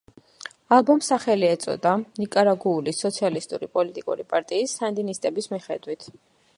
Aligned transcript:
ალბომს 0.77 1.09
სახელი 1.11 1.47
ეწოდა 1.49 1.91
ნიკარაგუული 2.21 2.95
სოციალისტური 3.03 3.71
პოლიტიკური 3.79 4.29
პარტიის, 4.35 4.77
სანდინისტების 4.81 5.53
მიხედვით. 5.55 6.15